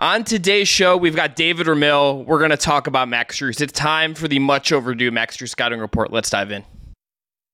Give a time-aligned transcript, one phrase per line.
[0.00, 2.24] On today's show, we've got David Ramil.
[2.24, 3.60] We're going to talk about Max Strus.
[3.60, 6.10] It's time for the much overdue Max Strus scouting report.
[6.10, 6.64] Let's dive in.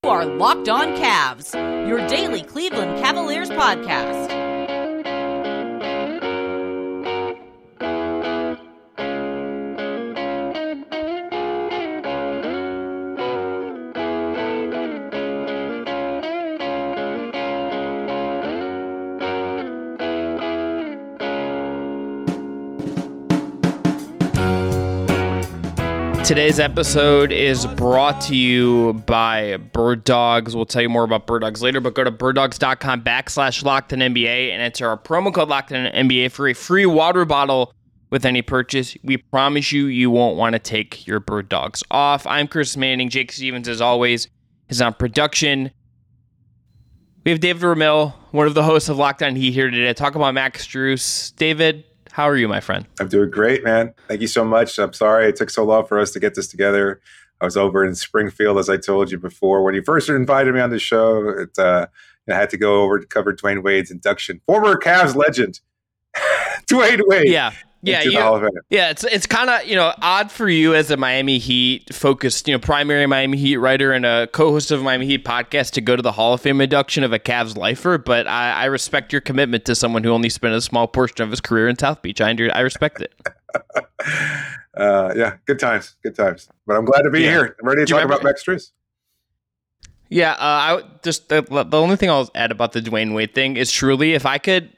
[0.05, 1.55] You are Locked On Cavs,
[1.89, 4.46] your daily Cleveland Cavaliers podcast.
[26.27, 30.57] Today's episode is brought to you by Bird Dogs.
[30.57, 34.01] We'll tell you more about Bird Dogs later, but go to birddogs.com backslash locked in
[34.01, 37.73] NBA and enter our promo code locked in NBA for a free water bottle
[38.11, 38.97] with any purchase.
[39.05, 42.27] We promise you, you won't want to take your Bird Dogs off.
[42.27, 43.09] I'm Chris Manning.
[43.09, 44.27] Jake Stephens, as always,
[44.69, 45.71] is on production.
[47.25, 49.95] We have David Ramil, one of the hosts of Locked On Heat here today to
[49.95, 51.37] talk about Max Strus.
[51.37, 51.85] David,
[52.17, 52.87] how are you, my friend?
[52.99, 53.93] I'm doing great, man.
[54.09, 54.79] Thank you so much.
[54.79, 56.99] I'm sorry it took so long for us to get this together.
[57.43, 59.63] I was over in Springfield, as I told you before.
[59.63, 61.89] When you first invited me on the show, it, uh,
[62.27, 64.41] I had to go over to cover Dwyane Wade's induction.
[64.47, 65.61] Former Cavs legend,
[66.67, 67.29] Dwyane Wade.
[67.29, 67.53] Yeah,
[67.87, 68.91] yeah, you, yeah.
[68.91, 72.55] It's it's kind of you know odd for you as a Miami Heat focused, you
[72.55, 76.03] know, primary Miami Heat writer and a co-host of Miami Heat podcast to go to
[76.03, 77.99] the Hall of Fame induction of a Cavs lifer.
[77.99, 81.31] But I, I respect your commitment to someone who only spent a small portion of
[81.31, 82.21] his career in South Beach.
[82.21, 83.15] I I respect it.
[84.77, 86.49] uh, yeah, good times, good times.
[86.67, 87.31] But I'm glad to be yeah.
[87.31, 87.57] here.
[87.61, 88.73] I'm ready to talk about Max Strus.
[90.09, 93.57] Yeah, uh, I just the, the only thing I'll add about the Dwyane Wade thing
[93.57, 94.71] is truly if I could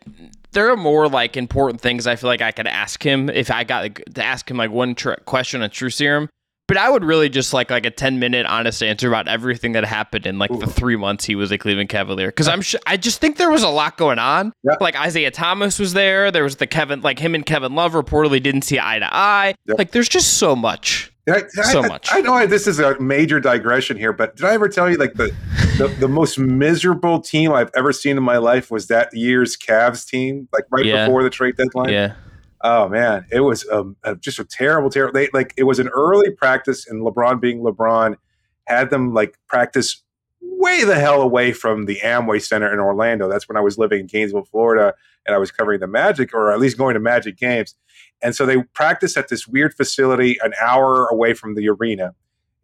[0.53, 3.65] there are more like important things I feel like I could ask him if I
[3.65, 6.29] got like, to ask him like one tr- question on True Serum.
[6.67, 9.87] But I would really just like like a ten minute honest answer about everything that
[9.87, 10.59] happened in like Ooh.
[10.59, 13.51] the three months he was a Cleveland Cavalier because I'm sh- I just think there
[13.51, 14.53] was a lot going on.
[14.65, 14.83] Yep.
[14.83, 16.31] Like Isaiah Thomas was there.
[16.31, 19.55] There was the Kevin like him and Kevin Love reportedly didn't see eye to eye.
[19.67, 19.79] Yep.
[19.79, 21.11] Like there's just so much.
[21.29, 22.13] I, so I, much.
[22.13, 24.97] I, I know this is a major digression here, but did I ever tell you
[24.97, 25.35] like the,
[25.79, 30.07] the, the most miserable team I've ever seen in my life was that year's Cavs
[30.07, 31.07] team, like right yeah.
[31.07, 31.91] before the trade deadline?
[31.91, 32.15] Yeah.
[32.63, 35.13] Oh man, it was um, just a terrible, terrible.
[35.13, 38.17] They like it was an early practice, and LeBron being LeBron
[38.67, 40.03] had them like practice
[40.41, 43.29] way the hell away from the Amway Center in Orlando.
[43.29, 44.95] That's when I was living in Gainesville, Florida,
[45.27, 47.75] and I was covering the Magic, or at least going to Magic games.
[48.23, 52.15] And so they practiced at this weird facility an hour away from the arena.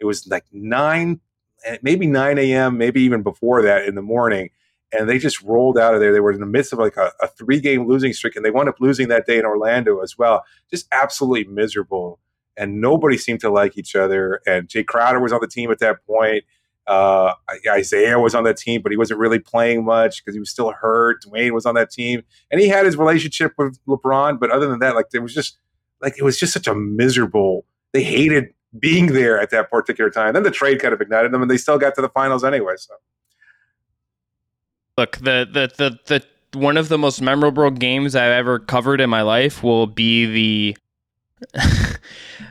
[0.01, 1.21] It was like nine,
[1.65, 4.51] eh, maybe 9 a.m., maybe even before that in the morning.
[4.93, 6.13] And they just rolled out of there.
[6.13, 8.51] They were in the midst of like a, a three game losing streak, and they
[8.51, 10.45] wound up losing that day in Orlando as well.
[10.71, 12.21] Just absolutely miserable.
[12.57, 14.41] And nobody seemed to like each other.
[14.47, 16.45] And Jae Crowder was on the team at that point.
[16.87, 17.33] Uh,
[17.69, 20.73] Isaiah was on that team, but he wasn't really playing much because he was still
[20.73, 21.25] hurt.
[21.25, 24.39] Dwyane was on that team, and he had his relationship with LeBron.
[24.39, 25.59] But other than that, like it was just
[26.01, 27.65] like it was just such a miserable.
[27.93, 30.35] They hated being there at that particular time.
[30.35, 32.75] Then the trade kind of ignited them, and they still got to the finals anyway.
[32.77, 32.95] So,
[34.99, 39.11] look, the the the the one of the most memorable games I've ever covered in
[39.11, 40.77] my life will be the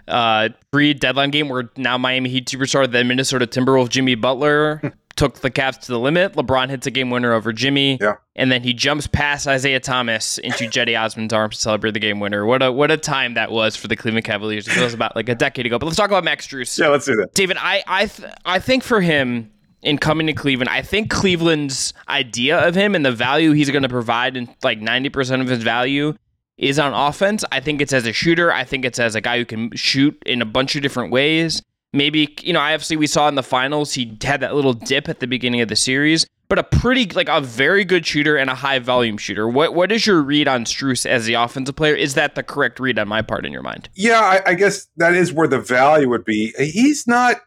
[0.07, 5.39] uh, pre deadline game where now Miami Heat superstar, then Minnesota Timberwolves Jimmy Butler took
[5.39, 6.33] the Cavs to the limit.
[6.33, 7.97] LeBron hits a game winner over Jimmy.
[8.01, 8.15] Yeah.
[8.35, 12.19] And then he jumps past Isaiah Thomas into Cedi Osman's arms to celebrate the game
[12.19, 12.45] winner.
[12.45, 14.67] What a what a time that was for the Cleveland Cavaliers.
[14.67, 15.79] It was about like a decade ago.
[15.79, 16.77] But let's talk about Max Strus.
[16.77, 17.33] Yeah, let's do that.
[17.33, 19.51] David, I I th- I think for him
[19.83, 23.83] in coming to Cleveland, I think Cleveland's idea of him and the value he's going
[23.83, 26.15] to provide and like 90% of his value
[26.57, 27.43] is on offense.
[27.51, 28.51] I think it's as a shooter.
[28.51, 31.61] I think it's as a guy who can shoot in a bunch of different ways.
[31.93, 35.07] Maybe, you know, I obviously we saw in the finals he had that little dip
[35.09, 38.49] at the beginning of the series, but a pretty like a very good shooter and
[38.49, 39.47] a high volume shooter.
[39.47, 41.95] What what is your read on Strus as the offensive player?
[41.95, 43.89] Is that the correct read on my part in your mind?
[43.93, 46.53] Yeah, I, I guess that is where the value would be.
[46.57, 47.41] He's not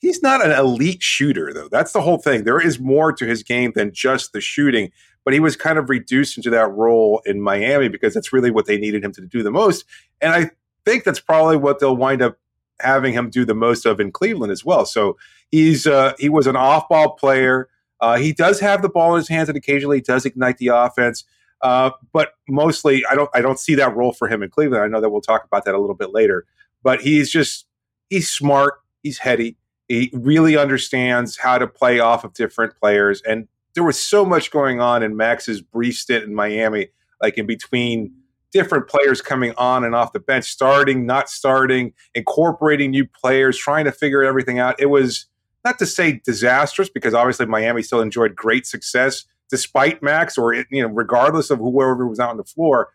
[0.00, 1.68] he's not an elite shooter though.
[1.70, 2.44] That's the whole thing.
[2.44, 4.90] There is more to his game than just the shooting
[5.24, 8.66] but he was kind of reduced into that role in Miami because that's really what
[8.66, 9.84] they needed him to do the most.
[10.20, 10.50] And I
[10.84, 12.38] think that's probably what they'll wind up
[12.80, 14.84] having him do the most of in Cleveland as well.
[14.84, 15.16] So
[15.50, 17.68] he's uh, he was an off-ball player.
[18.00, 21.24] Uh, he does have the ball in his hands, and occasionally does ignite the offense.
[21.60, 24.82] Uh, but mostly, I don't I don't see that role for him in Cleveland.
[24.82, 26.44] I know that we'll talk about that a little bit later.
[26.82, 27.66] But he's just
[28.10, 28.74] he's smart.
[29.02, 29.56] He's heady.
[29.88, 34.50] He really understands how to play off of different players, and there was so much
[34.50, 36.88] going on in Max's brief stint in Miami,
[37.20, 38.12] like in between
[38.52, 43.86] different players coming on and off the bench, starting, not starting, incorporating new players, trying
[43.86, 44.78] to figure everything out.
[44.78, 45.26] It was
[45.64, 50.82] not to say disastrous because obviously Miami still enjoyed great success despite Max or you
[50.82, 52.88] know regardless of whoever was out on the floor.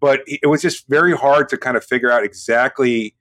[0.00, 3.14] but it was just very hard to kind of figure out exactly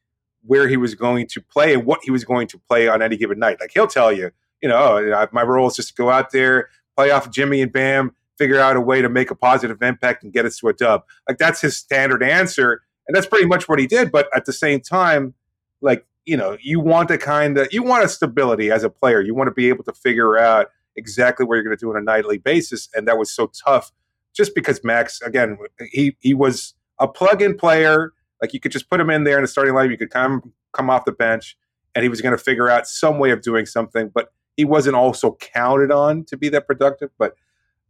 [0.43, 3.17] where he was going to play and what he was going to play on any
[3.17, 3.57] given night.
[3.59, 4.31] Like he'll tell you,
[4.61, 7.71] you know, oh, my role is just to go out there, play off Jimmy and
[7.71, 10.73] Bam, figure out a way to make a positive impact and get us to a
[10.73, 11.03] dub.
[11.27, 14.11] Like that's his standard answer, and that's pretty much what he did.
[14.11, 15.33] But at the same time,
[15.81, 19.21] like you know, you want a kind of you want a stability as a player.
[19.21, 21.97] You want to be able to figure out exactly what you're going to do on
[21.97, 23.91] a nightly basis, and that was so tough
[24.35, 25.57] just because Max again
[25.91, 28.13] he he was a plug-in player.
[28.41, 29.89] Like you could just put him in there in the starting line.
[29.89, 31.57] You could come come off the bench,
[31.95, 34.11] and he was going to figure out some way of doing something.
[34.13, 37.11] But he wasn't also counted on to be that productive.
[37.17, 37.35] But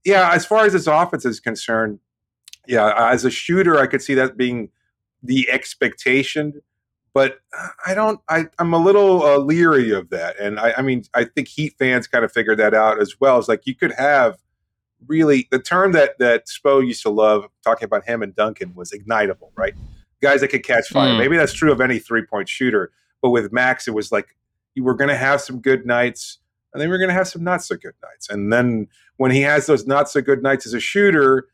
[0.05, 1.99] yeah, as far as his offense is concerned,
[2.67, 4.69] yeah, as a shooter, I could see that being
[5.23, 6.61] the expectation.
[7.13, 7.39] But
[7.85, 8.19] I don't.
[8.29, 11.73] I, I'm a little uh, leery of that, and I, I mean, I think Heat
[11.79, 13.39] fans kind of figured that out as well.
[13.39, 14.37] It's like you could have
[15.07, 18.91] really the term that that Spo used to love talking about him and Duncan was
[18.91, 19.73] ignitable, right?
[20.21, 21.13] Guys that could catch fire.
[21.13, 21.17] Mm.
[21.17, 22.91] Maybe that's true of any three point shooter,
[23.21, 24.35] but with Max, it was like
[24.75, 26.37] you were going to have some good nights,
[26.73, 28.29] and then we're going to have some not so good nights.
[28.29, 28.87] And then
[29.17, 31.47] when he has those not so good nights as a shooter,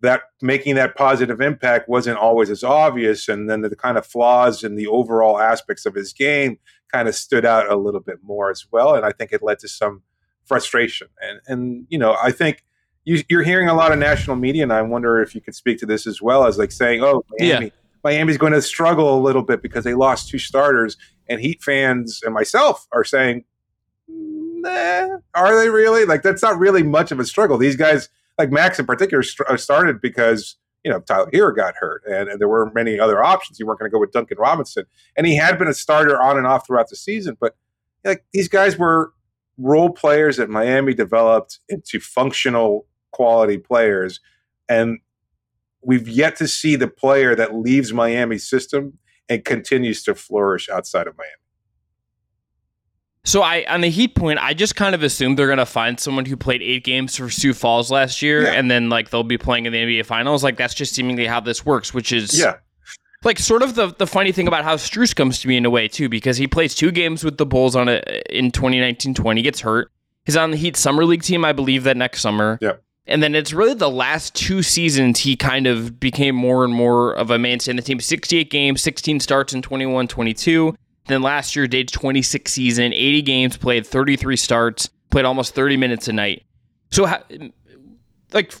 [0.00, 4.64] that making that positive impact wasn't always as obvious, and then the kind of flaws
[4.64, 6.58] in the overall aspects of his game
[6.90, 8.94] kind of stood out a little bit more as well.
[8.94, 10.02] And I think it led to some
[10.44, 11.08] frustration.
[11.20, 12.64] And and you know, I think
[13.04, 15.78] you, are hearing a lot of national media, and I wonder if you could speak
[15.78, 17.70] to this as well as like saying, "Oh, Miami, yeah.
[18.02, 20.96] Miami's going to struggle a little bit because they lost two starters,"
[21.28, 23.44] and Heat fans and myself are saying,
[24.62, 26.04] nah, "Are they really?
[26.04, 28.08] Like that's not really much of a struggle." These guys,
[28.38, 32.28] like Max in particular, st- uh, started because you know Tyler Herro got hurt, and,
[32.28, 33.58] and there were many other options.
[33.58, 34.84] You weren't going to go with Duncan Robinson,
[35.16, 37.56] and he had been a starter on and off throughout the season, but
[38.04, 39.12] like these guys were
[39.58, 44.20] role players that Miami developed into functional quality players.
[44.68, 44.98] And
[45.82, 48.98] we've yet to see the player that leaves Miami's system
[49.28, 51.32] and continues to flourish outside of Miami.
[53.24, 56.24] So I on the Heat point, I just kind of assumed they're gonna find someone
[56.24, 58.52] who played eight games for Sioux Falls last year, yeah.
[58.52, 60.42] and then like they'll be playing in the NBA Finals.
[60.42, 62.56] Like that's just seemingly how this works, which is yeah
[63.24, 65.70] like sort of the the funny thing about how Strus comes to me in a
[65.70, 69.60] way too, because he plays two games with the Bulls on it in 2019-20, gets
[69.60, 69.90] hurt.
[70.24, 72.58] He's on the Heat summer league team, I believe, that next summer.
[72.60, 72.74] Yeah.
[73.06, 77.12] And then it's really the last two seasons he kind of became more and more
[77.14, 77.98] of a mainstay in the team.
[77.98, 80.74] 68 games, 16 starts in 21 22.
[81.10, 86.08] Then last year, did 26 season, 80 games, played 33 starts, played almost 30 minutes
[86.08, 86.44] a night.
[86.90, 87.08] So,
[88.32, 88.54] like,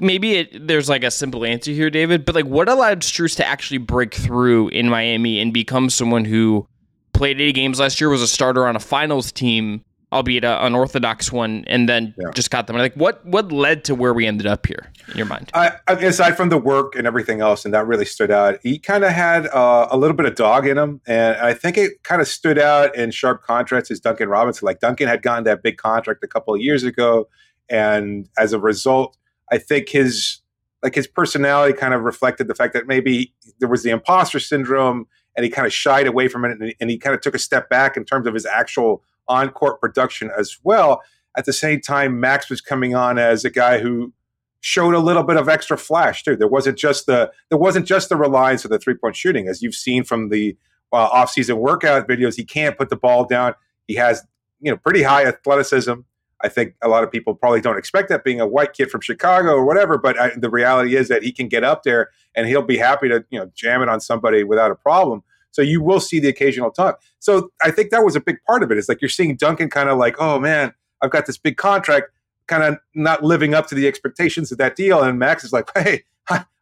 [0.00, 3.46] maybe it, there's like a simple answer here, David, but like what allowed Strus to
[3.46, 6.66] actually break through in Miami and become someone who
[7.12, 11.32] played 80 games last year, was a starter on a finals team, albeit a unorthodox
[11.32, 12.30] one, and then yeah.
[12.34, 12.76] just got them.
[12.76, 15.50] Like what what led to where we ended up here in your mind?
[15.54, 18.58] I, aside from the work and everything else, and that really stood out.
[18.62, 21.76] He kind of had uh, a little bit of dog in him, and I think
[21.76, 24.66] it kind of stood out in sharp contrast as Duncan Robinson.
[24.66, 27.28] Like Duncan had gotten that big contract a couple of years ago,
[27.68, 29.16] and as a result
[29.50, 30.40] I think his
[30.82, 35.06] like his personality kind of reflected the fact that maybe there was the imposter syndrome
[35.36, 37.38] and he kind of shied away from it and, and he kind of took a
[37.38, 41.02] step back in terms of his actual on-court production as well.
[41.36, 44.12] At the same time, Max was coming on as a guy who
[44.60, 46.36] showed a little bit of extra flash too.
[46.36, 49.74] There wasn't just the there wasn't just the reliance of the three-point shooting, as you've
[49.74, 50.56] seen from the
[50.92, 52.36] uh, off-season workout videos.
[52.36, 53.54] He can't put the ball down.
[53.86, 54.24] He has
[54.60, 55.94] you know pretty high athleticism.
[56.42, 59.00] I think a lot of people probably don't expect that being a white kid from
[59.00, 62.46] Chicago or whatever, but I, the reality is that he can get up there and
[62.46, 65.22] he'll be happy to you know jam it on somebody without a problem.
[65.56, 67.00] So you will see the occasional talk.
[67.18, 68.76] So I think that was a big part of it.
[68.76, 72.10] It's like you're seeing Duncan kind of like, oh man, I've got this big contract,
[72.46, 75.70] kind of not living up to the expectations of that deal, and Max is like,
[75.74, 76.04] hey.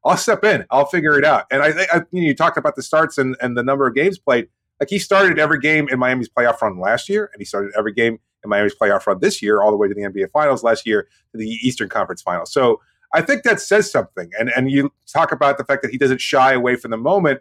[0.06, 0.66] I'll step in.
[0.70, 1.46] I'll figure it out.
[1.50, 4.18] And I, you, know, you talked about the starts and, and the number of games
[4.18, 4.48] played.
[4.78, 7.94] Like he started every game in Miami's playoff run last year, and he started every
[7.94, 10.86] game in Miami's playoff run this year, all the way to the NBA Finals last
[10.86, 12.52] year, to the Eastern Conference Finals.
[12.52, 12.82] So
[13.14, 14.30] I think that says something.
[14.38, 17.40] And and you talk about the fact that he doesn't shy away from the moment.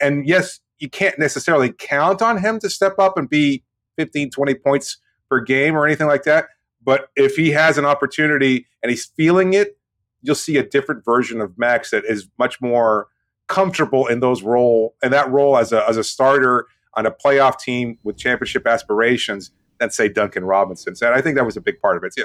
[0.00, 3.64] And yes, you can't necessarily count on him to step up and be
[3.96, 4.98] 15, 20 points
[5.30, 6.48] per game or anything like that.
[6.84, 9.78] But if he has an opportunity and he's feeling it,
[10.20, 13.08] you'll see a different version of Max that is much more
[13.46, 17.58] comfortable in those role and that role as a as a starter on a playoff
[17.58, 19.50] team with championship aspirations
[19.80, 20.94] than say Duncan Robinson.
[20.94, 22.12] So I think that was a big part of it.
[22.16, 22.24] Yeah.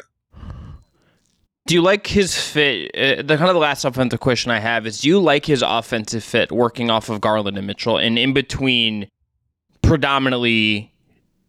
[1.70, 2.90] Do you like his fit?
[2.96, 5.62] Uh, the kind of the last offensive question I have is: Do you like his
[5.62, 9.08] offensive fit working off of Garland and Mitchell, and in between,
[9.84, 10.92] predominantly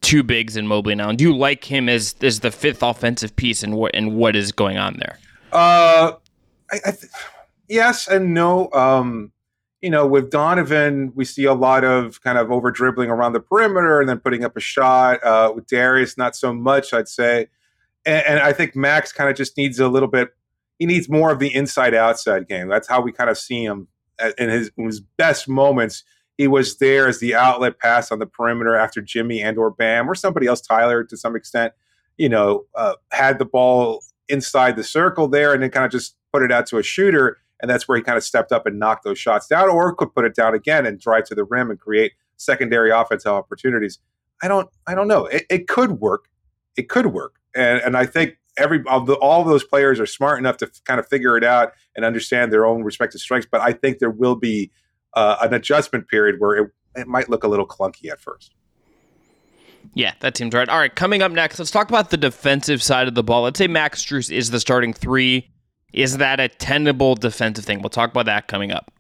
[0.03, 1.11] two bigs and Mobley now?
[1.12, 4.53] Do you like him as as the fifth offensive piece, and what and what is
[4.53, 5.19] going on there?
[5.53, 6.12] Uh,
[6.71, 7.11] I, I th-
[7.69, 8.71] yes and no.
[8.73, 9.33] Um,
[9.81, 13.41] you know, with Donovan, we see a lot of kind of over dribbling around the
[13.41, 15.25] perimeter and then putting up a shot.
[15.25, 17.49] Uh, with Darius, not so much, I'd say.
[18.07, 20.30] And, and I think Max kind of just needs a little bit.
[20.78, 22.69] He needs more of the inside outside game.
[22.69, 23.88] That's how we kind of see him
[24.38, 26.04] in his, in his best moments.
[26.38, 30.09] He was there as the outlet pass on the perimeter after Jimmy and or Bam
[30.09, 31.75] or somebody else, Tyler to some extent.
[32.16, 36.16] You know, uh, had the ball inside the circle there and then kind of just
[36.33, 38.78] put it out to a shooter and that's where he kind of stepped up and
[38.78, 41.71] knocked those shots down, or could put it down again and drive to the rim
[41.71, 43.99] and create secondary offensive opportunities.
[44.42, 45.26] I don't, I don't know.
[45.26, 46.28] It, it could work.
[46.76, 50.38] It could work, and and I think every the, all of those players are smart
[50.38, 53.49] enough to f- kind of figure it out and understand their own respective strengths.
[53.50, 54.71] But I think there will be
[55.14, 58.54] uh, an adjustment period where it, it might look a little clunky at first.
[59.95, 60.69] Yeah, that seems right.
[60.69, 63.42] All right, coming up next, let's talk about the defensive side of the ball.
[63.42, 65.50] Let's say Max Strus is the starting three
[65.92, 67.80] is that a tenable defensive thing?
[67.80, 68.92] We'll talk about that coming up.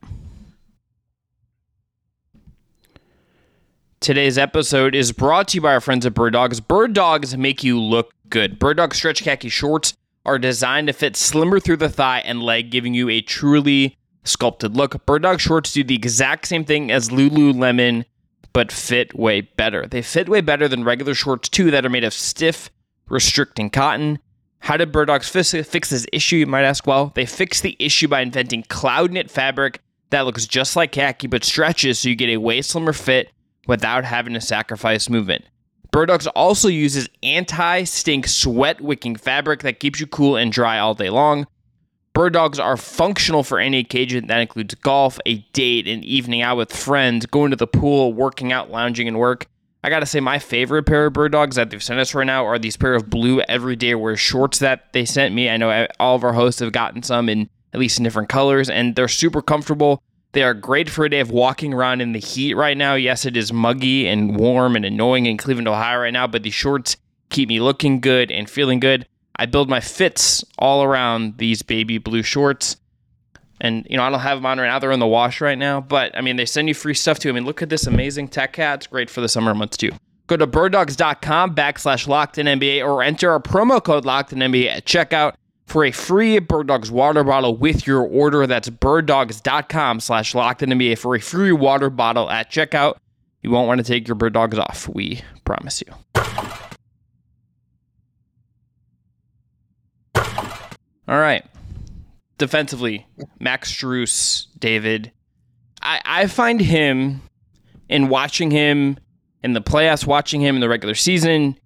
[4.00, 6.58] Today's episode is brought to you by our friends at Bird Dogs.
[6.58, 8.58] Bird Dogs make you look good.
[8.58, 9.92] Bird Dog stretch khaki shorts
[10.24, 14.74] are designed to fit slimmer through the thigh and leg, giving you a truly sculpted
[14.74, 15.04] look.
[15.04, 18.06] Bird Dog shorts do the exact same thing as Lululemon,
[18.54, 19.86] but fit way better.
[19.86, 22.70] They fit way better than regular shorts, too, that are made of stiff,
[23.10, 24.18] restricting cotton.
[24.60, 26.86] How did Bird Dogs fix, this issue, you might ask?
[26.86, 31.26] Well, they fixed the issue by inventing cloud knit fabric that looks just like khaki
[31.26, 33.30] but stretches so you get a way slimmer fit
[33.66, 35.44] without having to sacrifice movement.
[35.90, 40.78] Bird Dogs also uses anti stink sweat wicking fabric that keeps you cool and dry
[40.78, 41.46] all day long.
[42.12, 46.56] Bird Dogs are functional for any occasion that includes golf, a date, an evening out
[46.56, 49.46] with friends, going to the pool, working out, lounging, and work.
[49.82, 52.44] I gotta say, my favorite pair of bird dogs that they've sent us right now
[52.44, 55.48] are these pair of blue everyday wear shorts that they sent me.
[55.48, 58.28] I know eh, all of our hosts have gotten some in at least in different
[58.28, 60.02] colors, and they're super comfortable.
[60.32, 62.94] They are great for a day of walking around in the heat right now.
[62.94, 66.54] Yes, it is muggy and warm and annoying in Cleveland, Ohio right now, but these
[66.54, 66.96] shorts
[67.30, 69.06] keep me looking good and feeling good.
[69.36, 72.76] I build my fits all around these baby blue shorts.
[73.60, 75.58] And you know, I don't have them on right now; they're in the wash right
[75.58, 75.80] now.
[75.80, 77.28] But I mean, they send you free stuff too.
[77.28, 79.90] I mean, look at this amazing tech hat; it's great for the summer months too.
[80.28, 84.68] Go to birddogs.com backslash locked in NBA or enter our promo code locked in NBA
[84.68, 85.34] at checkout
[85.70, 88.46] for a free Bird Dogs water bottle with your order.
[88.46, 92.96] That's birddogs.com slash locked NBA for a free water bottle at checkout.
[93.42, 94.88] You won't want to take your bird dogs off.
[94.88, 95.94] We promise you.
[101.08, 101.44] All right
[102.40, 103.06] defensively,
[103.38, 105.12] Max Strus, David,
[105.80, 107.22] I, I find him
[107.88, 108.98] in watching him
[109.44, 111.56] in the playoffs, watching him in the regular season,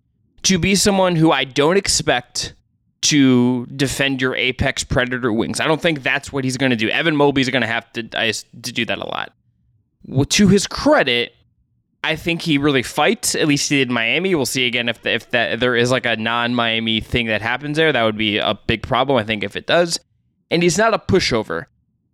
[0.43, 2.55] to be someone who I don't expect
[3.05, 5.61] to defend your apex predator wings.
[5.61, 6.89] I don't think that's what he's going to do.
[6.89, 9.33] Evan Mobley's going to have to, to do that a lot.
[10.07, 11.35] Well, to his credit,
[12.03, 13.35] I think he really fights.
[13.35, 14.35] At least he did in Miami.
[14.35, 17.93] We'll see again if if that there is like a non-Miami thing that happens there.
[17.93, 19.19] That would be a big problem.
[19.19, 19.99] I think if it does,
[20.51, 21.65] and he's not a pushover.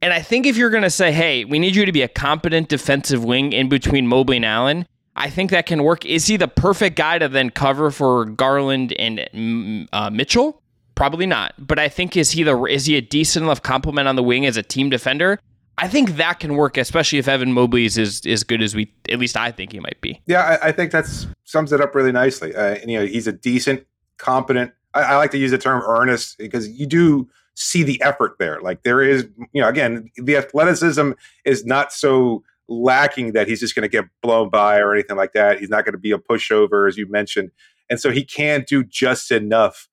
[0.03, 2.09] And I think if you're going to say, hey, we need you to be a
[2.09, 6.07] competent defensive wing in between Mobley and Allen, I think that can work.
[6.07, 10.63] Is he the perfect guy to then cover for Garland and mm, uh, Mitchell?
[11.01, 11.55] Probably not.
[11.57, 14.45] But I think is he the is he a decent enough complement on the wing
[14.45, 15.41] as a team defender?
[15.79, 18.93] I think that can work, especially if Evan Mobley is as, as good as we
[19.09, 20.21] at least I think he might be.
[20.27, 21.07] Yeah, I, I think that
[21.45, 22.55] sums it up really nicely.
[22.55, 23.87] Uh, you know, he's a decent,
[24.19, 24.73] competent.
[24.93, 28.61] I, I like to use the term earnest because you do see the effort there.
[28.61, 31.13] Like there is, you know, again, the athleticism
[31.47, 35.33] is not so lacking that he's just going to get blown by or anything like
[35.33, 35.61] that.
[35.61, 37.53] He's not going to be a pushover, as you mentioned.
[37.89, 39.89] And so he can do just enough,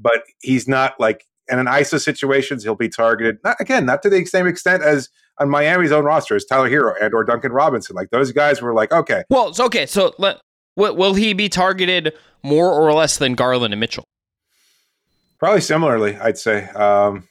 [0.00, 3.38] but he's not like in an ISO situations, he'll be targeted.
[3.44, 6.94] Not, again, not to the same extent as on Miami's own roster as Tyler Herro
[7.00, 7.96] and or Duncan Robinson.
[7.96, 9.24] Like those guys were like, okay.
[9.30, 9.86] Well, it's okay.
[9.86, 10.40] So let,
[10.76, 14.04] will he be targeted more or less than Garland and Mitchell?
[15.38, 16.68] Probably similarly, I'd say.
[16.68, 17.26] Um,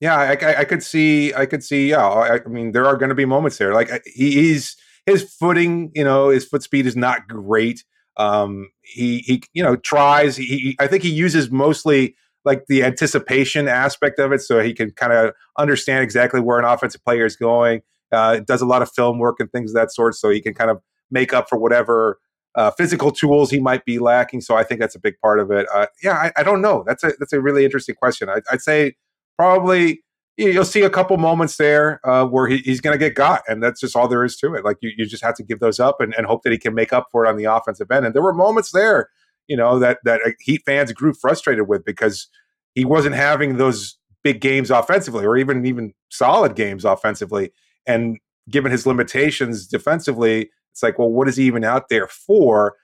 [0.00, 1.90] yeah, I, I, I, could see, I could see.
[1.90, 3.74] Yeah, I, I mean, there are going to be moments there.
[3.74, 4.76] Like he, he's
[5.06, 7.84] his footing, you know, his foot speed is not great.
[8.16, 10.36] Um, he, he, you know, tries.
[10.36, 12.14] He, I think he uses mostly
[12.44, 16.64] like the anticipation aspect of it, so he can kind of understand exactly where an
[16.64, 17.82] offensive player is going.
[18.10, 20.52] Uh, does a lot of film work and things of that sort, so he can
[20.52, 22.18] kind of make up for whatever
[22.54, 24.40] uh, physical tools he might be lacking.
[24.40, 25.66] So I think that's a big part of it.
[25.72, 26.84] Uh, yeah, I, I, don't know.
[26.86, 28.28] That's a that's a really interesting question.
[28.28, 28.94] I, would say
[29.38, 30.02] probably
[30.36, 33.62] you'll see a couple moments there uh, where he, he's going to get got, and
[33.62, 34.64] that's just all there is to it.
[34.64, 36.74] Like you, you just have to give those up and, and hope that he can
[36.74, 38.06] make up for it on the offensive end.
[38.06, 39.10] And there were moments there,
[39.46, 42.28] you know, that that uh, Heat fans grew frustrated with because
[42.74, 47.52] he wasn't having those big games offensively, or even even solid games offensively.
[47.86, 52.74] And given his limitations defensively, it's like, well, what is he even out there for?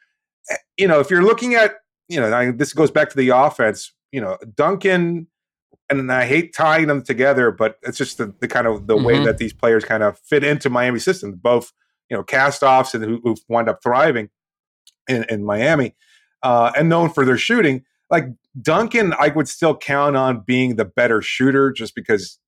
[0.51, 1.77] Eh, you know, if you're looking at,
[2.09, 3.93] you know, I, this goes back to the offense.
[4.13, 5.29] You know, Duncan,
[5.91, 9.05] and I hate tying them together, but it's just the, the kind of the mm-hmm.
[9.05, 11.33] way that these players kind of fit into Miami system.
[11.33, 11.73] Both,
[12.11, 14.31] you know, cast-offs and who, who've wound up thriving
[15.09, 15.95] in, in Miami,
[16.43, 17.85] uh, and known for their shooting.
[18.11, 18.25] Like
[18.61, 22.39] Duncan, I would still count on being the better shooter, just because.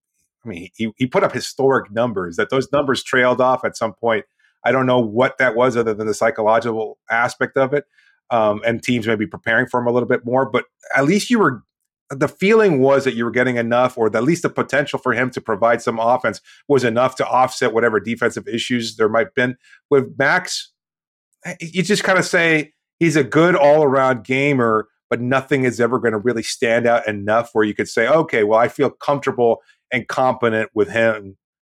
[0.42, 2.36] I mean, he he put up historic numbers.
[2.36, 4.24] That those numbers trailed off at some point
[4.64, 7.84] I don't know what that was other than the psychological aspect of it.
[8.30, 11.30] Um, and teams may be preparing for him a little bit more, but at least
[11.30, 11.64] you were
[12.10, 15.30] the feeling was that you were getting enough, or at least the potential for him
[15.30, 19.56] to provide some offense was enough to offset whatever defensive issues there might have been.
[19.90, 20.72] With Max,
[21.44, 25.80] eh, you just kind of say he's a good all around gamer, but nothing is
[25.80, 28.90] ever going to really stand out enough where you could say, okay, well, I feel
[28.90, 29.58] comfortable
[29.92, 31.36] and competent with him,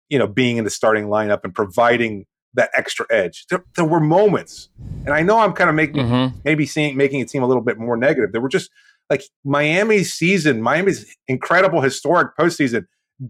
[0.08, 2.24] you know, being in the starting lineup and providing
[2.54, 3.46] that extra edge.
[3.50, 4.70] There, there were moments,
[5.04, 6.38] and I know I'm kind of making mm-hmm.
[6.44, 8.32] maybe seeing making it seem a little bit more negative.
[8.32, 8.70] There were just
[9.10, 12.86] like Miami's season, Miami's incredible historic postseason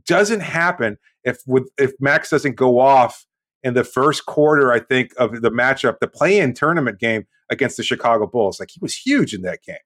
[0.06, 3.26] doesn't happen if with if Max doesn't go off
[3.62, 4.72] in the first quarter.
[4.72, 8.58] I think of the matchup, the play-in tournament game against the Chicago Bulls.
[8.58, 9.76] Like he was huge in that game.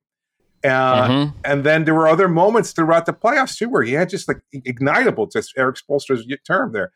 [0.65, 1.39] Uh, mm-hmm.
[1.45, 4.39] And then there were other moments throughout the playoffs too, where he had just like
[4.55, 6.93] ignitable, to Erik Spoelstra's term there.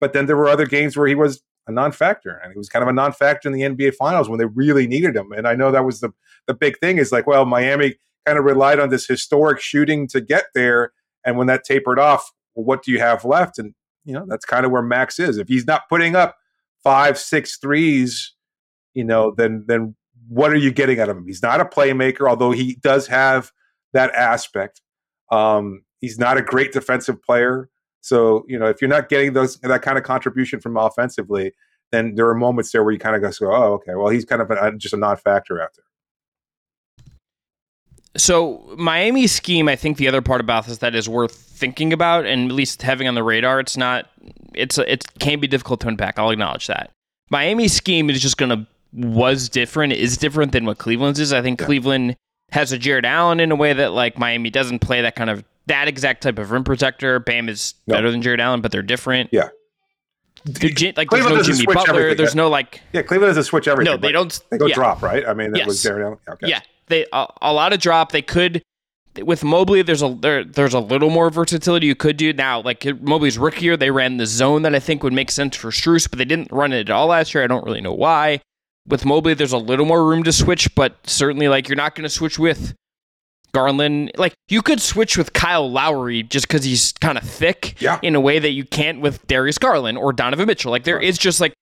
[0.00, 2.82] But then there were other games where he was a non-factor, and he was kind
[2.82, 5.32] of a non-factor in the NBA Finals when they really needed him.
[5.32, 6.10] And I know that was the
[6.46, 10.20] the big thing is like, well, Miami kind of relied on this historic shooting to
[10.20, 10.92] get there,
[11.24, 13.58] and when that tapered off, well, what do you have left?
[13.58, 15.38] And you know that's kind of where Max is.
[15.38, 16.36] If he's not putting up
[16.82, 18.32] five, six threes,
[18.94, 19.94] you know, then then
[20.28, 21.26] what are you getting out of him?
[21.26, 23.50] He's not a playmaker, although he does have
[23.92, 24.80] that aspect.
[25.30, 27.68] Um, he's not a great defensive player.
[28.00, 31.52] So, you know, if you're not getting those that kind of contribution from offensively,
[31.90, 34.42] then there are moments there where you kind of go, oh, okay, well, he's kind
[34.42, 35.84] of a, just a non-factor out there.
[38.16, 42.26] So Miami's scheme, I think the other part about this that is worth thinking about
[42.26, 43.60] and at least having on the radar.
[43.60, 44.08] It's not.
[44.54, 46.18] It's it can be difficult to unpack.
[46.18, 46.90] I'll acknowledge that.
[47.30, 49.92] Miami's scheme is just gonna was different.
[49.92, 51.32] Is different than what Cleveland's is.
[51.32, 51.66] I think yeah.
[51.66, 52.16] Cleveland
[52.50, 55.44] has a Jarrett Allen in a way that like Miami doesn't play that kind of
[55.66, 57.18] that exact type of rim protector.
[57.18, 59.30] Bam is better than Jarrett Allen, but they're different.
[59.32, 59.48] Yeah.
[60.46, 61.94] like Cleveland there's no Jimmy Butler.
[61.94, 62.16] Everything.
[62.18, 62.80] There's no like.
[62.92, 63.94] Yeah, Cleveland doesn't switch everything.
[63.94, 64.38] No, they don't.
[64.50, 64.74] They go yeah.
[64.74, 65.26] drop right.
[65.26, 65.66] I mean, that yes.
[65.66, 66.18] was Jarrett Allen.
[66.28, 66.48] Okay.
[66.48, 68.12] Yeah, they a, a, lot of drop.
[68.12, 68.62] They could
[69.22, 69.82] with Mobley.
[69.82, 72.60] There's a there, there's a little more versatility you could do now.
[72.60, 75.70] Like Mobley's rookie year, they ran the zone that I think would make sense for
[75.70, 77.44] Strus, but they didn't run it at all last year.
[77.44, 78.40] I don't really know why.
[78.86, 82.02] With Mobley, there's a little more room to switch, but certainly like you're not going
[82.02, 82.74] to switch with
[83.52, 84.12] Garland.
[84.18, 87.98] Like you could switch with Kyle Lowry just because he's kind of thick yeah.
[88.02, 90.70] in a way that you can't with Darius Garland or Donovan Mitchell.
[90.70, 91.04] Like there right.
[91.04, 91.54] is just like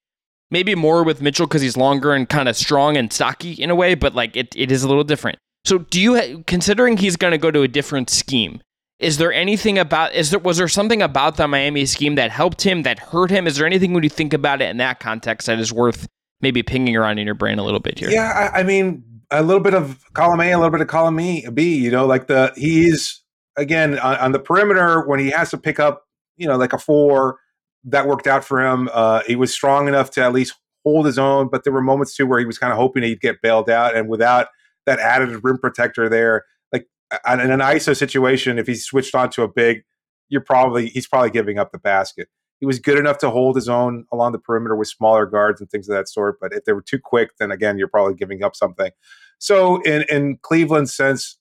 [0.53, 3.75] maybe more with Mitchell because he's longer and kind of strong and stocky in a
[3.75, 5.38] way, but like it, it is a little different.
[5.65, 8.61] So do you considering he's going to go to a different scheme?
[8.99, 12.62] Is there anything about is there was there something about the Miami scheme that helped
[12.62, 13.49] him that hurt him?
[13.49, 16.07] Is there anything when you think about it in that context that is worth
[16.41, 18.11] maybe pinging around in your brain a little bit here?
[18.11, 21.17] Yeah, I, I mean, a little bit of column A, a little bit of column
[21.17, 21.75] B.
[21.75, 23.23] You know, like the he's
[23.57, 26.79] again on, on, the perimeter when he has to pick up, you know, like a
[26.79, 27.38] four.
[27.85, 28.88] That worked out for him.
[28.92, 32.14] Uh, he was strong enough to at least hold his own, but there were moments
[32.14, 34.49] too where he was kind of hoping he'd get bailed out, and without
[34.87, 36.87] that added rim protector there, like
[37.31, 39.83] in an ISO situation, if he switched onto a big,
[40.29, 42.29] you're probably he's probably giving up the basket.
[42.61, 45.68] He was good enough to hold his own along the perimeter with smaller guards and
[45.68, 46.38] things of that sort.
[46.40, 48.92] But if they were too quick, then again, you're probably giving up something.
[49.38, 51.38] So in in Cleveland's sense,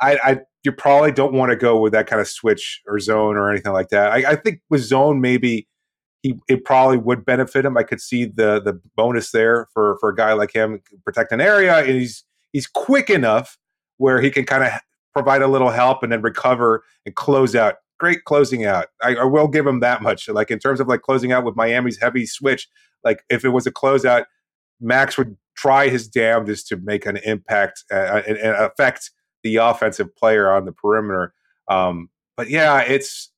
[0.00, 3.36] I, I you probably don't want to go with that kind of switch or zone
[3.36, 4.12] or anything like that.
[4.12, 5.68] I, I think with zone maybe
[6.22, 7.76] he it probably would benefit him.
[7.76, 11.40] I could see the the bonus there for for a guy like him protect an
[11.40, 13.58] area and he's he's quick enough
[13.98, 14.72] where he can kind of
[15.12, 17.76] provide a little help and then recover and close out.
[17.98, 18.86] Great closing out.
[19.02, 20.28] I, I, will give him that much.
[20.28, 22.68] Like in terms of like closing out with Miami's heavy switch,
[23.04, 24.24] like if it was a closeout,
[24.80, 29.10] Max would try his damnedest to make an impact uh, and, and, affect
[29.44, 31.32] the offensive player on the perimeter.
[31.68, 33.31] Um, but yeah, it's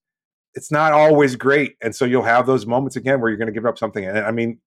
[0.55, 3.53] it's not always great, and so you'll have those moments again where you're going to
[3.53, 4.05] give up something.
[4.05, 4.59] And I mean,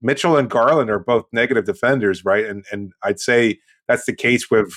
[0.00, 2.44] Mitchell and Garland are both negative defenders, right?
[2.44, 4.72] And and I'd say that's the case with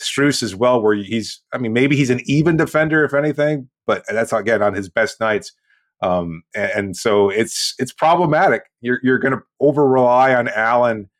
[0.00, 4.04] Strus as well, where he's I mean maybe he's an even defender if anything, but
[4.08, 5.52] that's again on his best nights.
[6.00, 8.62] Um, and, and so it's it's problematic.
[8.80, 11.10] You're you're going to over rely on Allen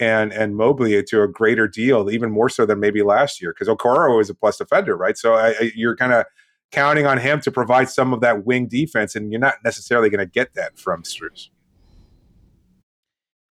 [0.00, 3.68] and and Mobley to a greater deal, even more so than maybe last year, because
[3.68, 5.18] Okoro is a plus defender, right?
[5.18, 6.24] So I, I, you're kind of
[6.72, 10.26] counting on him to provide some of that wing defense, and you're not necessarily going
[10.26, 11.48] to get that from Strus.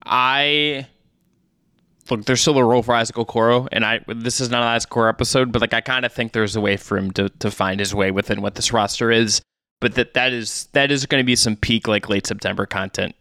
[0.06, 0.88] I
[2.10, 4.90] look, there's still a role for Isaac Okoro, and I this is not an Isaac
[4.90, 7.50] Okoro episode, but like I kind of think there's a way for him to to
[7.50, 9.42] find his way within what this roster is.
[9.80, 13.16] But that that is that is going to be some peak like late September content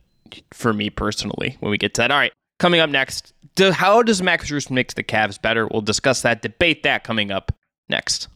[0.53, 2.11] for me personally when we get to that.
[2.11, 5.67] All right, coming up next, do, how does Max Strus make the Cavs better?
[5.67, 7.53] We'll discuss that, debate that coming up
[7.89, 8.29] next.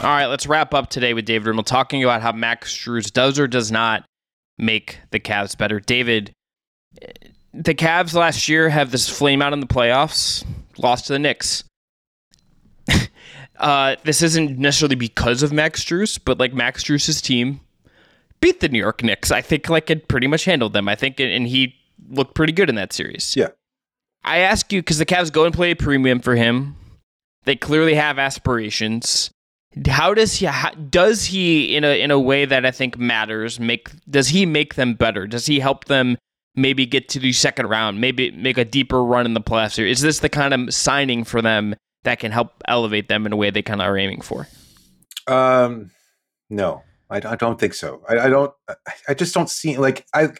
[0.00, 3.36] All right, let's wrap up today with David Ramil talking about how Max Strus does
[3.36, 4.04] or does not
[4.56, 5.80] make the Cavs better.
[5.80, 6.30] David,
[7.52, 11.64] the Cavs last year have this flame out in the playoffs, lost to the Knicks.
[13.58, 17.60] uh, this isn't necessarily because of Max Strus, but like Max Strus's team
[18.40, 19.32] beat the New York Knicks.
[19.32, 20.88] I think like it pretty much handled them.
[20.88, 21.74] I think, and he
[22.08, 23.34] looked pretty good in that series.
[23.34, 23.48] Yeah.
[24.22, 26.76] I ask you because the Cavs go and play a premium for him.
[27.46, 29.32] They clearly have aspirations
[29.86, 33.60] how does he how, does he in a in a way that I think matters
[33.60, 35.26] make does he make them better?
[35.26, 36.16] Does he help them
[36.56, 39.78] maybe get to the second round, maybe make a deeper run in the playoffs?
[39.78, 43.36] Is this the kind of signing for them that can help elevate them in a
[43.36, 44.48] way they kind of are aiming for?
[45.26, 45.90] Um,
[46.50, 48.02] no, I, I don't think so.
[48.08, 48.52] I, I don't.
[49.08, 50.30] I just don't see like I.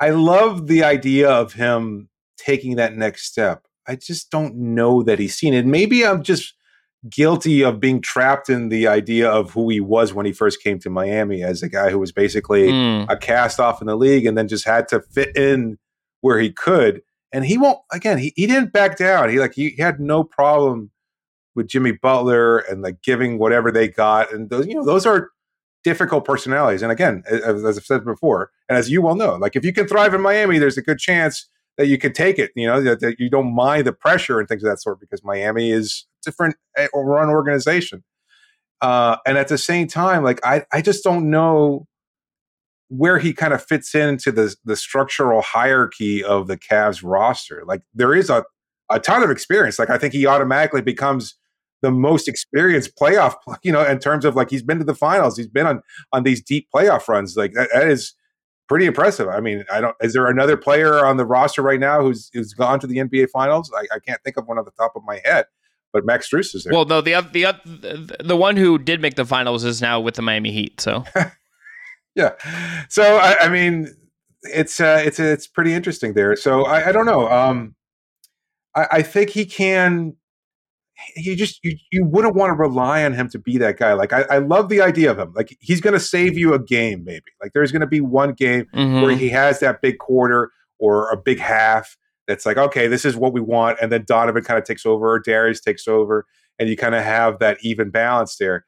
[0.00, 3.66] I love the idea of him taking that next step.
[3.86, 5.66] I just don't know that he's seen it.
[5.66, 6.54] Maybe I'm just
[7.08, 10.78] guilty of being trapped in the idea of who he was when he first came
[10.80, 13.06] to Miami as a guy who was basically mm.
[13.08, 15.78] a cast off in the league and then just had to fit in
[16.20, 17.02] where he could.
[17.32, 19.30] And he won't again, he, he didn't back down.
[19.30, 20.90] He like he had no problem
[21.54, 24.32] with Jimmy Butler and like giving whatever they got.
[24.32, 25.30] And those, you know, those are
[25.84, 26.82] difficult personalities.
[26.82, 29.72] And again, as, as I've said before, and as you well know, like if you
[29.72, 32.80] can thrive in Miami, there's a good chance that you can take it, you know,
[32.82, 36.06] that, that you don't mind the pressure and things of that sort because Miami is
[36.24, 38.04] different eh, run organization.
[38.80, 41.86] Uh, and at the same time, like I, I just don't know
[42.88, 47.62] where he kind of fits into the the structural hierarchy of the Cavs roster.
[47.66, 48.44] Like there is a
[48.90, 49.78] a ton of experience.
[49.78, 51.34] Like I think he automatically becomes
[51.82, 55.36] the most experienced playoff, you know, in terms of like he's been to the finals,
[55.36, 57.36] he's been on on these deep playoff runs.
[57.36, 58.14] Like that, that is
[58.68, 59.28] pretty impressive.
[59.28, 59.96] I mean, I don't.
[60.00, 63.30] Is there another player on the roster right now who's who's gone to the NBA
[63.30, 63.72] Finals?
[63.76, 65.46] I, I can't think of one off the top of my head.
[65.92, 66.72] But Max Strus is there.
[66.72, 70.22] Well, no, the the the one who did make the finals is now with the
[70.22, 70.80] Miami Heat.
[70.80, 71.04] So,
[72.14, 72.32] yeah.
[72.90, 73.88] So I, I mean,
[74.42, 76.36] it's uh, it's it's pretty interesting there.
[76.36, 77.28] So I, I don't know.
[77.30, 77.74] Um,
[78.74, 80.14] I, I think he can
[81.16, 83.92] you just you, you wouldn't want to rely on him to be that guy.
[83.92, 85.32] Like I, I love the idea of him.
[85.34, 87.24] Like he's going to save you a game, maybe.
[87.40, 89.02] Like there's going to be one game mm-hmm.
[89.02, 91.96] where he has that big quarter or a big half
[92.28, 95.10] that's like, okay, this is what we want, and then Donovan kind of takes over,
[95.10, 96.26] or Darius takes over,
[96.58, 98.64] and you kind of have that even balance there.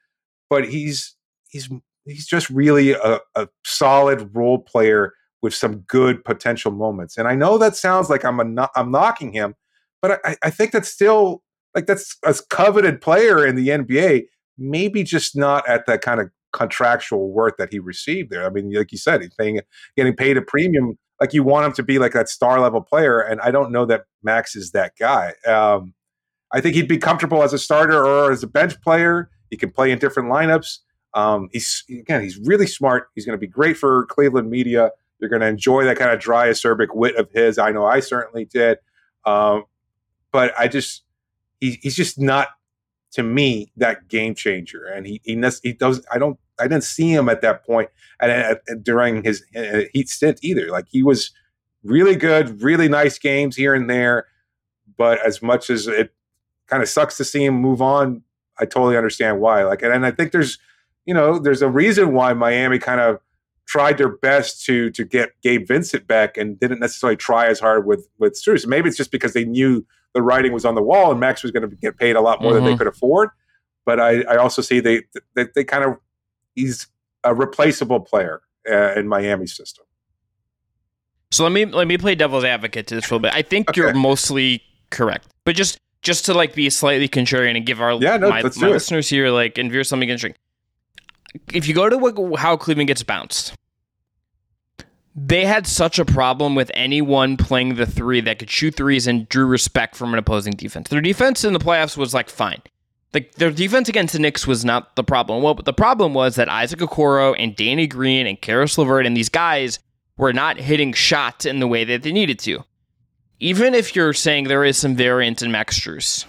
[0.48, 1.14] But he's
[1.50, 1.68] he's
[2.06, 7.16] he's just really a, a solid role player with some good potential moments.
[7.16, 9.54] And I know that sounds like I'm a, I'm knocking him,
[10.02, 11.42] but I, I think that's still
[11.74, 14.24] like that's a coveted player in the NBA,
[14.58, 18.44] maybe just not at that kind of contractual worth that he received there.
[18.44, 19.60] I mean, like you said, he's paying,
[19.96, 20.98] getting paid a premium.
[21.20, 23.84] Like you want him to be like that star level player, and I don't know
[23.86, 25.34] that Max is that guy.
[25.46, 25.94] Um,
[26.52, 29.30] I think he'd be comfortable as a starter or as a bench player.
[29.50, 30.78] He can play in different lineups.
[31.14, 33.08] Um, he's again, he's really smart.
[33.14, 34.90] He's going to be great for Cleveland media.
[35.18, 37.58] You're going to enjoy that kind of dry, acerbic wit of his.
[37.58, 38.78] I know I certainly did.
[39.26, 39.64] Um,
[40.32, 41.02] but I just
[41.60, 42.48] he, he's just not
[43.12, 47.12] to me that game changer and he he, he does i don't i didn't see
[47.12, 47.88] him at that point
[48.20, 51.32] at, during his uh, heat stint either like he was
[51.82, 54.26] really good really nice games here and there
[54.96, 56.12] but as much as it
[56.66, 58.22] kind of sucks to see him move on
[58.58, 60.58] i totally understand why like and, and i think there's
[61.06, 63.18] you know there's a reason why miami kind of
[63.70, 67.86] tried their best to to get Gabe Vincent back and didn't necessarily try as hard
[67.86, 68.66] with with Strus.
[68.66, 71.52] Maybe it's just because they knew the writing was on the wall and Max was
[71.52, 72.56] going to get paid a lot more mm-hmm.
[72.56, 72.78] than they mm-hmm.
[72.78, 73.30] could afford.
[73.86, 75.02] But I, I also see they,
[75.34, 75.96] they, they kind of
[76.60, 76.86] he's
[77.24, 79.84] a replaceable player uh, in Miami's system.
[81.30, 83.32] So let me let me play devil's advocate to this a little bit.
[83.34, 83.80] I think okay.
[83.80, 88.16] you're mostly correct, but just just to like be slightly contrarian and give our yeah,
[88.16, 90.34] no, my, my listeners here like and veer something interesting.
[91.52, 93.54] If you go to what, how Cleveland gets bounced,
[95.14, 99.28] they had such a problem with anyone playing the three that could shoot threes and
[99.28, 100.88] drew respect from an opposing defense.
[100.88, 102.62] Their defense in the playoffs was like fine.
[103.12, 105.42] Like their defense against the Knicks was not the problem.
[105.42, 109.16] Well, but the problem was that Isaac Okoro and Danny Green and Caris LeVert and
[109.16, 109.78] these guys
[110.16, 112.62] were not hitting shots in the way that they needed to.
[113.40, 116.26] even if you're saying there is some variance in Max Strus,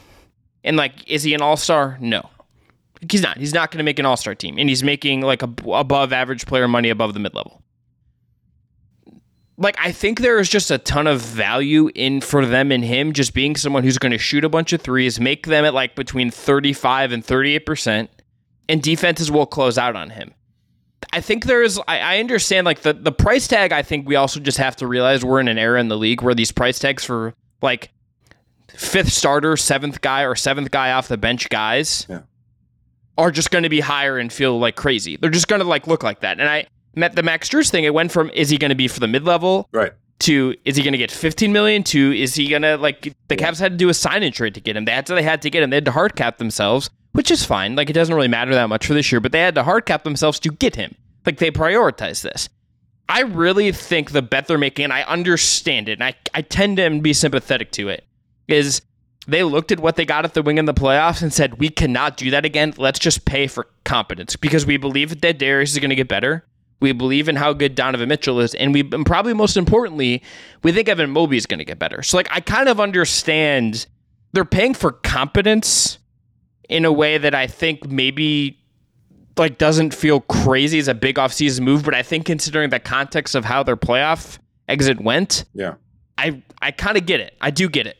[0.63, 1.98] and like, is he an all star?
[2.00, 2.30] No.
[3.10, 3.38] He's not.
[3.38, 6.13] He's not going to make an all star team, and he's making like a above
[6.13, 7.61] average player money above the mid level.
[9.62, 13.13] Like I think there is just a ton of value in for them and him
[13.13, 15.95] just being someone who's going to shoot a bunch of threes, make them at like
[15.95, 18.10] between thirty five and thirty eight percent,
[18.67, 20.34] and defenses will close out on him.
[21.13, 23.71] I think there's I, I understand like the the price tag.
[23.71, 26.21] I think we also just have to realize we're in an era in the league
[26.21, 27.91] where these price tags for like
[28.69, 32.21] fifth starter, seventh guy, or seventh guy off the bench guys Yeah.
[33.17, 35.17] are just going to be higher and feel like crazy.
[35.17, 36.39] They're just going to like look like that.
[36.39, 36.65] And I
[36.96, 37.84] met the Max Strus thing.
[37.84, 39.94] It went from is he going to be for the mid level Right.
[40.20, 43.36] to is he going to get 15 million to is he going to like the
[43.38, 44.86] Cavs had to do a sign and trade to get him.
[44.86, 45.70] That's they had to get him.
[45.70, 47.76] They had to hard cap themselves, which is fine.
[47.76, 49.86] Like it doesn't really matter that much for this year, but they had to hard
[49.86, 50.96] cap themselves to get him.
[51.26, 52.50] Like they prioritize this.
[53.10, 56.78] I really think the bet they're making, and I understand it, and I, I tend
[56.78, 58.06] to be sympathetic to it,
[58.48, 58.82] is
[59.28, 61.68] they looked at what they got at the wing in the playoffs and said, we
[61.70, 62.74] cannot do that again.
[62.78, 66.46] Let's just pay for competence because we believe that Darius is going to get better.
[66.82, 70.24] We believe in how good Donovan Mitchell is, and we and probably most importantly,
[70.63, 72.02] we think Evan Mobley is going to get better.
[72.04, 73.86] So like I kind of understand
[74.34, 76.00] they're paying for competence
[76.67, 78.58] in a way that I think maybe
[79.38, 83.36] like doesn't feel crazy as a big offseason move, but I think considering the context
[83.36, 85.76] of how their playoff exit went, Yeah.
[86.17, 87.36] I I kind of get it.
[87.41, 87.98] I do get it.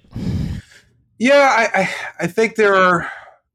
[1.17, 3.12] Yeah, I, I, I think there are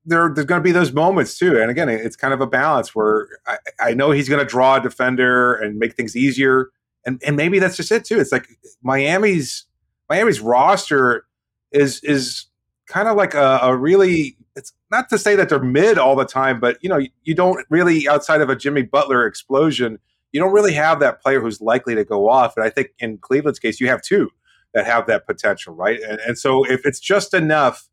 [0.07, 1.61] there there's going to be those moments too.
[1.61, 4.77] And again, it's kind of a balance where I, I know he's going to draw
[4.77, 6.71] a defender and make things easier,
[7.05, 8.19] and and maybe that's just it too.
[8.19, 8.49] It's like
[8.83, 9.67] Miami's
[10.09, 11.27] Miami's roster
[11.73, 12.47] is is
[12.87, 14.37] kind of like a, a really.
[14.55, 17.67] It's not to say that they're mid all the time, but you know you don't
[17.69, 19.99] really outside of a Jimmy Butler explosion,
[20.33, 22.57] you don't really have that player who's likely to go off.
[22.57, 24.31] And I think in Cleveland's case, you have two
[24.75, 26.01] that have that potential, right?
[26.01, 27.89] And, and so if it's just enough,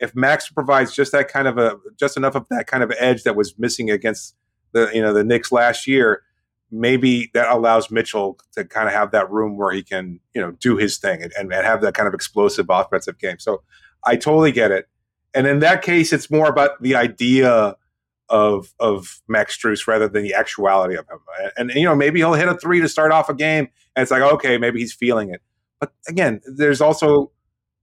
[0.00, 3.22] if Max provides just that kind of a just enough of that kind of edge
[3.24, 4.34] that was missing against
[4.72, 6.22] the you know the Knicks last year,
[6.70, 10.52] maybe that allows Mitchell to kind of have that room where he can you know
[10.52, 13.38] do his thing and, and have that kind of explosive offensive game.
[13.38, 13.62] So
[14.04, 14.88] I totally get it.
[15.34, 17.76] And in that case, it's more about the idea
[18.28, 21.18] of of Max Strus rather than the actuality of him.
[21.56, 24.02] And, and you know maybe he'll hit a three to start off a game, and
[24.02, 25.42] it's like okay, maybe he's feeling it.
[25.80, 27.32] But again, there's also,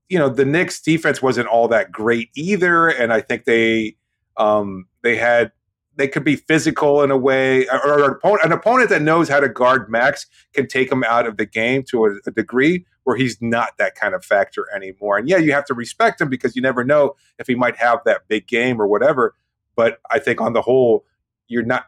[0.09, 3.97] you know, the Knicks defense wasn't all that great either, and I think they
[4.37, 5.51] um, they had
[5.97, 9.27] they could be physical in a way, or, or an, opponent, an opponent that knows
[9.29, 12.85] how to guard Max can take him out of the game to a, a degree
[13.03, 15.17] where he's not that kind of factor anymore.
[15.17, 17.99] And yeah, you have to respect him because you never know if he might have
[18.05, 19.33] that big game or whatever.
[19.75, 21.03] But I think on the whole,
[21.47, 21.87] you're not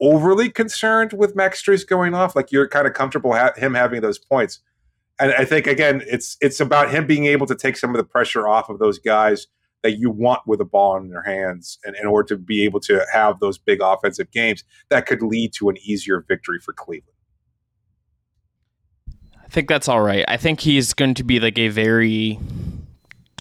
[0.00, 2.34] overly concerned with Max Strus going off.
[2.34, 4.60] Like you're kind of comfortable ha- him having those points
[5.18, 8.04] and I think again, it's it's about him being able to take some of the
[8.04, 9.46] pressure off of those guys
[9.82, 12.80] that you want with the ball in their hands, and in order to be able
[12.80, 17.12] to have those big offensive games that could lead to an easier victory for Cleveland.
[19.44, 20.24] I think that's all right.
[20.26, 22.38] I think he's going to be like a very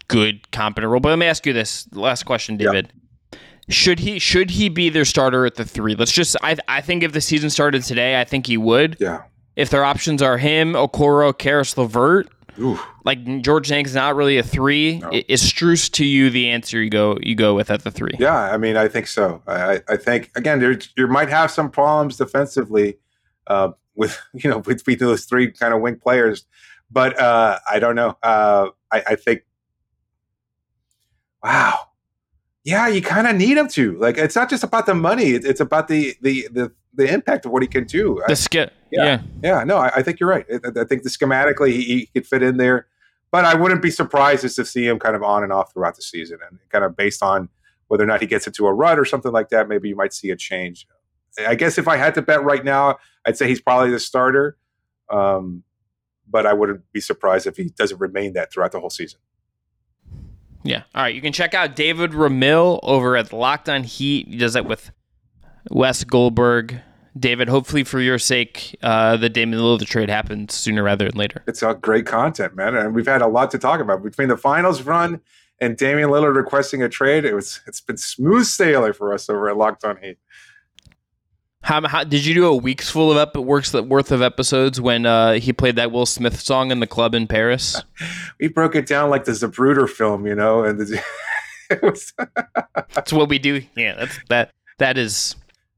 [0.08, 1.00] good, competent role.
[1.00, 2.94] But let me ask you this last question, David.
[2.94, 3.42] Yep.
[3.68, 5.96] Should he should he be their starter at the three?
[5.96, 8.98] Let's just I I think if the season started today, I think he would.
[9.00, 9.24] Yeah.
[9.56, 12.30] If their options are him, Okoro, Caris LeVert,
[13.04, 15.00] like Georges Niang's not really a three.
[15.00, 15.10] No.
[15.12, 18.16] Is Strus to you the answer you go you go with at the three?
[18.18, 19.42] Yeah, I mean, I think so.
[19.48, 22.98] I, I think again, there you might have some problems defensively
[23.48, 26.46] uh, with you know between those three kind of wing players,
[26.90, 28.18] but uh, I don't know.
[28.24, 29.44] Uh, I, I think,
[31.44, 31.80] wow,
[32.64, 33.98] yeah, you kind of need him to.
[33.98, 37.46] Like, it's not just about the money; it's, it's about the the the the impact
[37.46, 38.22] of what he can do.
[38.28, 39.04] The skill, yeah.
[39.04, 39.64] yeah, yeah.
[39.64, 40.46] No, I, I, think you're right.
[40.50, 42.88] I, I think the schematically he, he, could fit in there,
[43.32, 45.96] but I wouldn't be surprised just to see him kind of on and off throughout
[45.96, 47.50] the season, and kind of based on
[47.88, 49.68] whether or not he gets into a rut or something like that.
[49.68, 50.88] Maybe you might see a change.
[51.46, 54.58] I guess if I had to bet right now, I'd say he's probably the starter,
[55.10, 55.64] um,
[56.30, 59.20] but I wouldn't be surprised if he doesn't remain that throughout the whole season.
[60.64, 60.84] Yeah.
[60.96, 61.14] All right.
[61.14, 64.28] You can check out David Ramil over at Locked On Heat.
[64.28, 64.92] He does that with
[65.70, 66.82] Wes Goldberg.
[67.18, 71.44] David, hopefully for your sake, uh, the Damian Lillard trade happens sooner rather than later.
[71.48, 74.36] It's all great content, man, and we've had a lot to talk about between the
[74.36, 75.22] finals run
[75.62, 77.24] and Damian Lillard requesting a trade.
[77.24, 80.18] It was it's been smooth sailing for us over at Locked On Heat.
[81.62, 85.08] How, how did you do a week's full of ep- works worth of episodes when
[85.08, 87.82] uh, he played that Will Smith song in the club in Paris?
[88.40, 91.02] we broke it down like the Zapruder film, you know, and the,
[91.72, 92.14] it was
[92.94, 93.64] that's what we do.
[93.76, 94.52] Yeah, that's that.
[94.78, 95.36] That is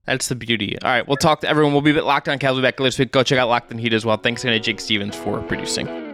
[0.08, 0.78] that's the beauty.
[0.82, 1.74] All right, we'll talk to everyone.
[1.74, 3.12] We'll be locked on Cavs back this week.
[3.12, 4.18] Go check out Locked on Heat as well.
[4.18, 6.07] Thanks again to Jake Stephens for producing.